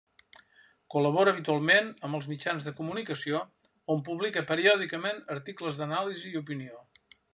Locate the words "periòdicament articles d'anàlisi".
4.53-6.33